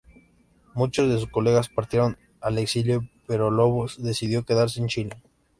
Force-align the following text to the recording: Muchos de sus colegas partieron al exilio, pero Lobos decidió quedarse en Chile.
Muchos 0.73 1.07
de 1.09 1.19
sus 1.19 1.29
colegas 1.29 1.69
partieron 1.69 2.17
al 2.39 2.57
exilio, 2.57 3.07
pero 3.27 3.51
Lobos 3.51 4.01
decidió 4.01 4.43
quedarse 4.45 4.79
en 4.79 4.87
Chile. 4.87 5.21